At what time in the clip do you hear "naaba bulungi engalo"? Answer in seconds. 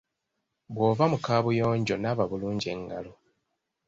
1.97-3.11